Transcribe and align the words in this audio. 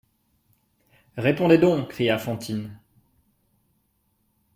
Répondez 1.15 1.59
donc! 1.59 1.89
cria 1.89 2.17
Fantine. 2.17 2.75